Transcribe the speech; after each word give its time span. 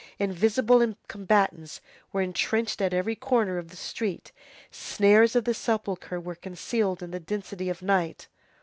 Invisible 0.17 0.95
combatants 1.07 1.79
were 2.11 2.23
entrenched 2.23 2.81
at 2.81 2.91
every 2.91 3.15
corner 3.15 3.59
of 3.59 3.67
the 3.67 3.75
street; 3.77 4.31
snares 4.71 5.35
of 5.35 5.43
the 5.45 5.53
sepulchre 5.53 6.19
concealed 6.41 7.03
in 7.03 7.11
the 7.11 7.19
density 7.19 7.69
of 7.69 7.83
night. 7.83 8.27